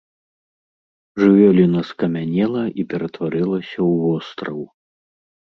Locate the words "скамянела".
1.91-2.63